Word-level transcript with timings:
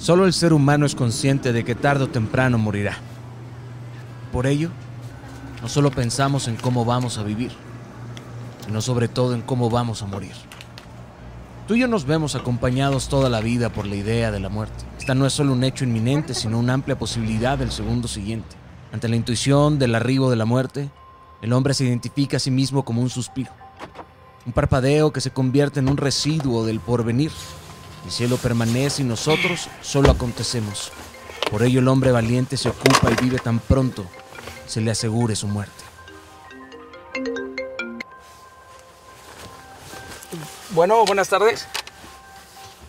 Solo 0.00 0.24
el 0.24 0.32
ser 0.32 0.54
humano 0.54 0.86
es 0.86 0.94
consciente 0.94 1.52
de 1.52 1.62
que 1.62 1.74
tarde 1.74 2.04
o 2.04 2.08
temprano 2.08 2.56
morirá. 2.56 2.96
Por 4.32 4.46
ello, 4.46 4.70
no 5.60 5.68
solo 5.68 5.90
pensamos 5.90 6.48
en 6.48 6.56
cómo 6.56 6.86
vamos 6.86 7.18
a 7.18 7.22
vivir, 7.22 7.52
sino 8.64 8.80
sobre 8.80 9.08
todo 9.08 9.34
en 9.34 9.42
cómo 9.42 9.68
vamos 9.68 10.00
a 10.00 10.06
morir. 10.06 10.32
Tú 11.68 11.74
y 11.74 11.80
yo 11.80 11.86
nos 11.86 12.06
vemos 12.06 12.34
acompañados 12.34 13.10
toda 13.10 13.28
la 13.28 13.42
vida 13.42 13.68
por 13.68 13.86
la 13.86 13.94
idea 13.94 14.30
de 14.30 14.40
la 14.40 14.48
muerte. 14.48 14.86
Esta 14.98 15.14
no 15.14 15.26
es 15.26 15.34
solo 15.34 15.52
un 15.52 15.64
hecho 15.64 15.84
inminente, 15.84 16.32
sino 16.32 16.58
una 16.58 16.72
amplia 16.72 16.98
posibilidad 16.98 17.58
del 17.58 17.70
segundo 17.70 18.08
siguiente. 18.08 18.56
Ante 18.92 19.06
la 19.06 19.16
intuición 19.16 19.78
del 19.78 19.94
arribo 19.94 20.30
de 20.30 20.36
la 20.36 20.46
muerte, 20.46 20.88
el 21.42 21.52
hombre 21.52 21.74
se 21.74 21.84
identifica 21.84 22.38
a 22.38 22.40
sí 22.40 22.50
mismo 22.50 22.86
como 22.86 23.02
un 23.02 23.10
suspiro, 23.10 23.50
un 24.46 24.54
parpadeo 24.54 25.12
que 25.12 25.20
se 25.20 25.30
convierte 25.30 25.80
en 25.80 25.90
un 25.90 25.98
residuo 25.98 26.64
del 26.64 26.80
porvenir. 26.80 27.32
El 28.04 28.10
cielo 28.10 28.36
permanece 28.36 29.02
y 29.02 29.04
nosotros 29.04 29.68
solo 29.82 30.10
acontecemos. 30.10 30.92
Por 31.50 31.62
ello 31.62 31.80
el 31.80 31.88
hombre 31.88 32.12
valiente 32.12 32.56
se 32.56 32.68
ocupa 32.68 33.10
y 33.10 33.24
vive 33.24 33.38
tan 33.38 33.58
pronto 33.58 34.06
se 34.70 34.80
le 34.80 34.92
asegure 34.92 35.34
su 35.34 35.48
muerte. 35.48 35.84
Bueno, 40.70 41.04
buenas 41.04 41.28
tardes. 41.28 41.66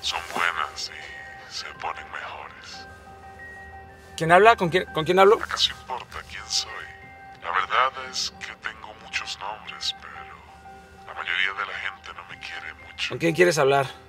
Son 0.00 0.20
buenas 0.32 0.90
y 0.90 1.52
se 1.52 1.66
ponen 1.80 2.04
mejores. 2.12 2.86
¿Quién 4.16 4.30
habla? 4.30 4.54
¿Con 4.54 4.68
quién, 4.68 4.84
¿Con 4.92 5.04
quién 5.04 5.18
hablo? 5.18 5.40
¿Acaso 5.42 5.72
importa 5.72 6.18
quién 6.30 6.44
soy? 6.46 6.70
La 7.42 7.50
verdad 7.50 7.92
es 8.12 8.32
que 8.38 8.54
tengo 8.62 8.94
muchos 9.04 9.36
nombres, 9.40 9.96
pero 10.00 10.14
la 11.08 11.14
mayoría 11.14 11.52
de 11.58 11.66
la 11.66 11.78
gente 11.80 12.10
no 12.14 12.24
me 12.30 12.38
quiere 12.38 12.72
mucho. 12.86 13.08
¿Con 13.08 13.18
quién 13.18 13.34
quieres 13.34 13.58
hablar? 13.58 14.03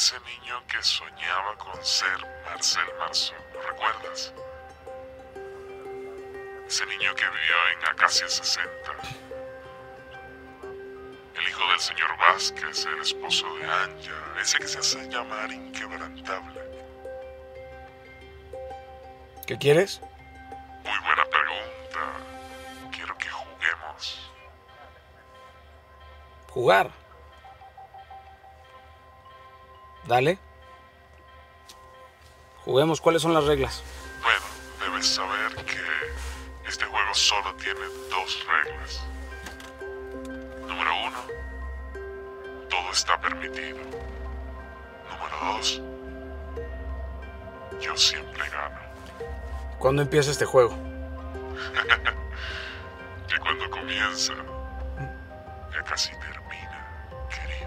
Ese 0.00 0.18
niño 0.20 0.66
que 0.66 0.82
soñaba 0.82 1.54
con 1.58 1.84
ser 1.84 2.26
Marcel 2.46 2.86
Marceau. 2.98 3.36
¿Lo 3.52 3.60
recuerdas? 3.60 4.32
Ese 6.66 6.86
niño 6.86 7.14
que 7.14 7.24
vivió 7.26 7.56
en 7.76 7.86
Acacia 7.86 8.26
60. 8.26 8.70
El 11.34 11.46
hijo 11.46 11.70
del 11.70 11.80
señor 11.80 12.16
Vázquez, 12.16 12.86
el 12.86 12.98
esposo 13.02 13.54
de 13.56 13.64
Anja, 13.70 14.40
ese 14.40 14.58
que 14.58 14.68
se 14.68 14.78
hace 14.78 15.06
llamar 15.10 15.52
inquebrantable. 15.52 16.62
¿Qué 19.46 19.58
quieres? 19.58 20.00
Muy 20.00 20.98
buena 20.98 21.26
pregunta. 21.26 22.90
Quiero 22.90 23.18
que 23.18 23.28
juguemos. 23.28 24.32
Jugar. 26.48 26.90
Dale. 30.10 30.40
Juguemos. 32.64 33.00
¿Cuáles 33.00 33.22
son 33.22 33.32
las 33.32 33.44
reglas? 33.44 33.84
Bueno, 34.20 34.40
debes 34.80 35.06
saber 35.06 35.54
que 35.64 35.78
este 36.68 36.84
juego 36.84 37.14
solo 37.14 37.54
tiene 37.54 37.78
dos 38.10 38.44
reglas. 38.44 39.06
Número 40.66 40.90
uno, 41.06 41.18
todo 42.68 42.90
está 42.92 43.20
permitido. 43.20 43.78
Número 45.10 45.54
dos, 45.54 45.80
yo 47.80 47.96
siempre 47.96 48.48
gano. 48.48 48.80
¿Cuándo 49.78 50.02
empieza 50.02 50.32
este 50.32 50.44
juego? 50.44 50.76
Que 53.28 53.38
cuando 53.38 53.70
comienza, 53.70 54.32
ya 55.72 55.82
casi 55.84 56.10
termina, 56.16 56.84
querido. 57.28 57.59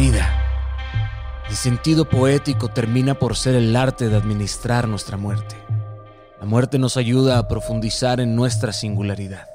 Vida, 0.00 1.44
en 1.50 1.54
sentido 1.54 2.06
poético, 2.06 2.68
termina 2.68 3.12
por 3.12 3.36
ser 3.36 3.54
el 3.54 3.76
arte 3.76 4.08
de 4.08 4.16
administrar 4.16 4.88
nuestra 4.88 5.18
muerte. 5.18 5.56
La 6.38 6.46
muerte 6.46 6.78
nos 6.78 6.96
ayuda 6.96 7.36
a 7.36 7.46
profundizar 7.48 8.18
en 8.18 8.34
nuestra 8.34 8.72
singularidad. 8.72 9.46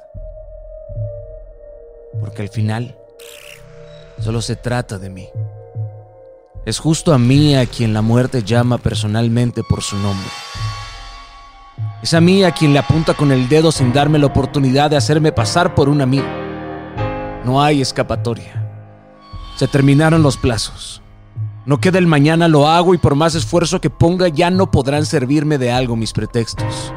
Porque 2.20 2.44
al 2.44 2.50
final, 2.50 2.96
solo 4.20 4.40
se 4.40 4.56
trata 4.56 5.00
de 5.00 5.10
mí. 5.10 5.30
Es 6.64 6.78
justo 6.78 7.12
a 7.12 7.18
mí 7.18 7.56
a 7.56 7.66
quien 7.66 7.92
la 7.92 8.04
muerte 8.04 8.44
llama 8.44 8.78
personalmente 8.78 9.64
por 9.68 9.82
su 9.82 9.98
nombre. 9.98 10.30
Es 12.04 12.14
a 12.14 12.22
mí 12.22 12.44
a 12.44 12.52
quien 12.52 12.72
le 12.72 12.78
apunta 12.78 13.16
con 13.16 13.32
el 13.32 13.50
dedo 13.50 13.72
sin 13.72 13.92
darme 13.92 14.20
la 14.20 14.28
oportunidad 14.28 14.92
de 14.92 14.98
hacerme 14.98 15.32
pasar 15.32 15.74
por 15.74 15.90
un 15.90 16.02
amigo. 16.02 16.28
No 17.44 17.64
hay 17.64 17.82
escapatoria. 17.82 18.65
Se 19.56 19.68
terminaron 19.68 20.22
los 20.22 20.36
plazos. 20.38 21.02
No 21.66 21.80
queda 21.80 21.98
el 21.98 22.08
mañana, 22.08 22.48
lo 22.48 22.68
hago 22.68 22.94
y 22.94 22.98
por 22.98 23.16
más 23.16 23.36
esfuerzo 23.36 23.82
que 23.82 23.90
ponga 23.90 24.28
ya 24.28 24.52
no 24.52 24.70
podrán 24.70 25.06
servirme 25.06 25.58
de 25.58 25.72
algo 25.72 25.96
mis 25.96 26.14
pretextos. 26.14 26.94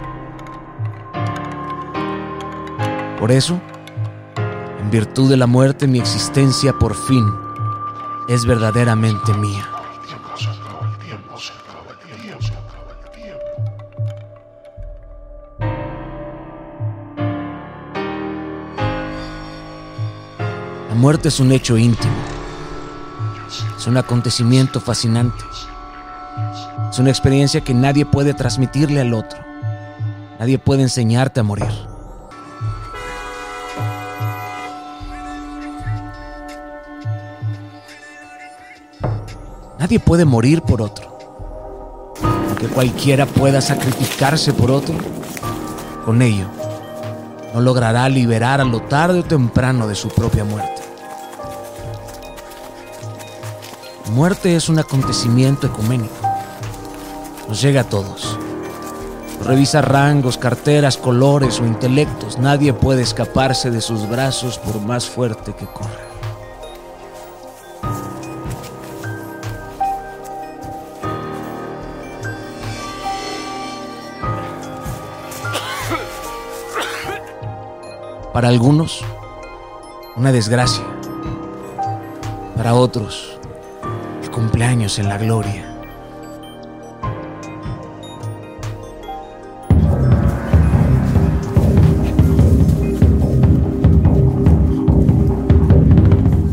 Por 3.18 3.32
eso, 3.32 3.60
en 4.80 4.90
virtud 4.90 5.30
de 5.30 5.36
la 5.36 5.46
muerte, 5.46 5.86
mi 5.86 5.98
existencia 5.98 6.72
por 6.72 6.94
fin 6.94 7.24
es 8.28 8.44
verdaderamente 8.44 9.32
mía. 9.34 9.68
La 20.88 20.94
muerte 20.94 21.28
es 21.28 21.40
un 21.40 21.52
hecho 21.52 21.78
íntimo. 21.78 22.37
Es 23.76 23.86
un 23.86 23.96
acontecimiento 23.96 24.80
fascinante. 24.80 25.44
Es 26.90 26.98
una 26.98 27.10
experiencia 27.10 27.62
que 27.62 27.74
nadie 27.74 28.06
puede 28.06 28.34
transmitirle 28.34 29.00
al 29.00 29.14
otro. 29.14 29.38
Nadie 30.38 30.58
puede 30.58 30.82
enseñarte 30.82 31.40
a 31.40 31.42
morir. 31.42 31.70
Nadie 39.78 40.00
puede 40.00 40.24
morir 40.24 40.62
por 40.62 40.82
otro. 40.82 42.16
Aunque 42.22 42.68
cualquiera 42.68 43.26
pueda 43.26 43.60
sacrificarse 43.60 44.52
por 44.52 44.70
otro, 44.70 44.94
con 46.04 46.22
ello 46.22 46.46
no 47.54 47.60
logrará 47.60 48.08
liberar 48.08 48.60
a 48.60 48.64
lo 48.64 48.80
tarde 48.82 49.20
o 49.20 49.24
temprano 49.24 49.86
de 49.86 49.94
su 49.94 50.08
propia 50.08 50.44
muerte. 50.44 50.77
Muerte 54.10 54.56
es 54.56 54.68
un 54.68 54.78
acontecimiento 54.78 55.66
ecuménico. 55.66 56.14
Nos 57.48 57.60
llega 57.62 57.82
a 57.82 57.88
todos. 57.88 58.38
Revisa 59.44 59.80
rangos, 59.80 60.36
carteras, 60.36 60.96
colores 60.96 61.60
o 61.60 61.66
intelectos. 61.66 62.38
Nadie 62.38 62.72
puede 62.72 63.02
escaparse 63.02 63.70
de 63.70 63.80
sus 63.80 64.08
brazos 64.08 64.58
por 64.58 64.80
más 64.80 65.06
fuerte 65.06 65.54
que 65.54 65.66
corra. 65.66 66.08
Para 78.32 78.48
algunos, 78.48 79.00
una 80.16 80.30
desgracia. 80.30 80.84
Para 82.56 82.74
otros, 82.74 83.37
cumpleaños 84.38 85.00
en 85.00 85.08
la 85.08 85.18
gloria. 85.18 85.64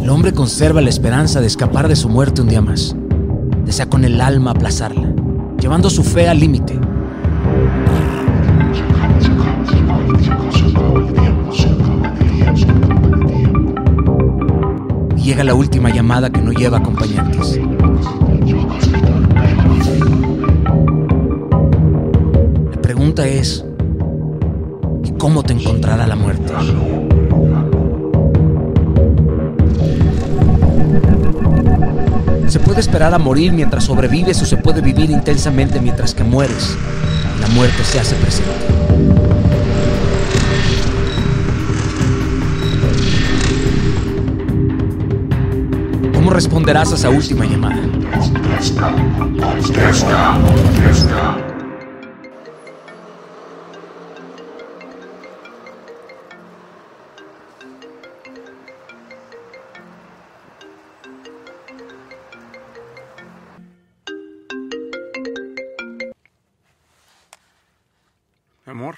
El 0.01 0.09
hombre 0.09 0.33
conserva 0.33 0.81
la 0.81 0.89
esperanza 0.89 1.41
de 1.41 1.45
escapar 1.45 1.87
de 1.87 1.95
su 1.95 2.09
muerte 2.09 2.41
un 2.41 2.47
día 2.47 2.59
más. 2.59 2.95
Desea 3.65 3.87
con 3.87 4.03
el 4.03 4.19
alma 4.19 4.51
aplazarla, 4.51 5.13
llevando 5.59 5.91
su 5.91 6.03
fe 6.03 6.27
al 6.27 6.39
límite. 6.39 6.79
Llega 15.17 15.43
la 15.43 15.53
última 15.53 15.91
llamada 15.91 16.31
que 16.31 16.41
no 16.41 16.51
lleva 16.51 16.79
acompañantes. 16.79 17.59
La 22.71 22.81
pregunta 22.81 23.27
es, 23.27 23.65
¿y 25.03 25.11
cómo 25.11 25.43
te 25.43 25.53
encontrará 25.53 26.07
la 26.07 26.15
muerte? 26.15 26.53
Se 32.47 32.59
puede 32.59 32.79
esperar 32.79 33.13
a 33.13 33.17
morir 33.17 33.51
mientras 33.51 33.83
sobrevives 33.83 34.41
o 34.41 34.45
se 34.45 34.57
puede 34.57 34.81
vivir 34.81 35.09
intensamente 35.09 35.79
mientras 35.81 36.13
que 36.13 36.23
mueres. 36.23 36.77
La 37.41 37.47
muerte 37.47 37.83
se 37.83 37.99
hace 37.99 38.15
presente. 38.15 39.34
Responderás 46.35 46.91
a 46.91 46.95
esa 46.95 47.09
última 47.09 47.45
llamada? 47.45 47.81
Amor, 68.65 68.97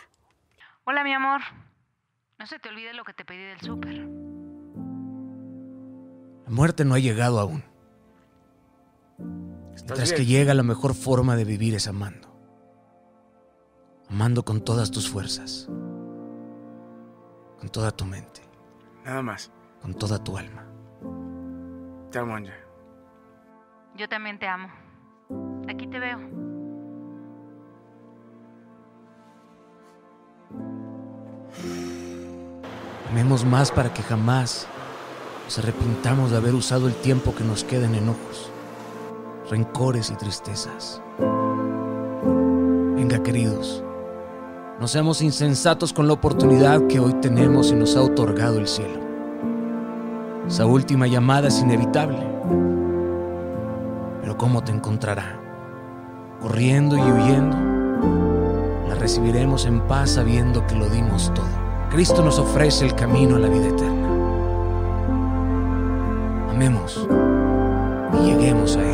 Hola, 0.86 1.04
mi 1.04 1.14
amor. 1.14 1.42
No 2.40 2.48
se 2.48 2.58
te 2.58 2.70
olvide 2.70 2.96
lo 2.96 3.04
que 3.04 3.14
te 3.14 3.26
pedí 3.26 3.44
del 3.44 3.62
súper. 3.62 4.17
La 6.48 6.54
muerte 6.54 6.86
no 6.86 6.96
ha 6.96 7.00
llegado 7.00 7.42
aún. 7.42 7.62
¿estás 9.76 9.98
Mientras 9.98 10.14
que 10.14 10.26
llega 10.26 10.54
la 10.54 10.64
mejor 10.64 10.94
forma 10.94 11.36
de 11.36 11.44
vivir 11.44 11.76
es 11.76 11.90
amando. 11.90 12.30
Amando 14.10 14.46
con 14.46 14.62
todas 14.62 14.90
tus 14.90 15.10
fuerzas. 15.10 15.68
Con 17.60 17.68
toda 17.70 17.92
tu 17.92 18.06
mente. 18.06 18.42
Nada 19.04 19.22
más. 19.22 19.52
Con 19.82 19.94
toda 19.94 20.24
tu 20.24 20.38
alma. 20.38 20.64
Te 22.12 22.20
amo, 22.20 22.36
Anja. 22.38 22.54
Yo 23.98 24.08
también 24.08 24.40
te 24.40 24.48
amo. 24.48 24.70
Aquí 25.68 25.86
te 25.88 26.00
veo. 26.00 26.18
Amemos 33.10 33.44
más 33.44 33.70
para 33.70 33.94
que 33.94 34.02
jamás 34.02 34.66
nos 35.48 35.60
arrepintamos 35.60 36.32
de 36.32 36.36
haber 36.36 36.54
usado 36.54 36.88
el 36.88 36.94
tiempo 36.96 37.34
que 37.34 37.46
nos 37.46 37.64
queda 37.64 37.86
en 37.86 37.96
enojos, 37.96 38.52
rencores 39.50 40.10
y 40.10 40.16
tristezas. 40.16 41.02
Venga, 42.98 43.24
queridos, 43.24 43.82
no 44.78 44.90
seamos 44.90 45.22
insensatos 45.22 45.94
con 45.94 46.06
la 46.06 46.12
oportunidad 46.12 46.86
que 46.88 47.00
hoy 47.00 47.14
tenemos 47.22 47.72
y 47.72 47.76
nos 47.76 47.96
ha 47.96 48.02
otorgado 48.02 48.60
el 48.60 48.68
cielo. 48.68 49.00
Esa 50.46 50.66
última 50.66 51.08
llamada 51.08 51.48
es 51.48 51.62
inevitable. 51.62 52.20
Pero 54.20 54.36
¿cómo 54.36 54.66
te 54.66 54.74
encontrará? 54.74 55.40
¿Corriendo 56.42 56.98
y 56.98 57.10
huyendo? 57.10 57.56
La 58.90 58.96
recibiremos 58.96 59.66
en 59.66 59.80
paz 59.88 60.10
sabiendo 60.10 60.68
que 60.68 60.76
lo 60.76 60.90
dimos 60.90 61.34
todo. 61.34 61.48
Cristo 61.90 62.22
nos 62.22 62.38
ofrece 62.38 62.86
el 62.86 62.96
camino 62.96 63.38
a 63.38 63.40
la 63.40 63.48
vida 63.48 63.70
eterna. 63.70 64.07
Amemos 66.58 67.08
y 68.20 68.26
lleguemos 68.26 68.78
a. 68.78 68.87